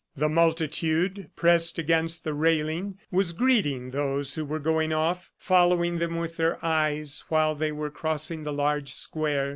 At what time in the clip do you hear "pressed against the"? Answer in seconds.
1.35-2.33